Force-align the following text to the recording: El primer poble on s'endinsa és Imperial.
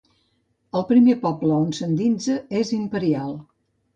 El 0.79 0.85
primer 0.91 1.15
poble 1.25 1.59
on 1.65 1.69
s'endinsa 1.79 2.39
és 2.61 2.71
Imperial. 2.81 3.37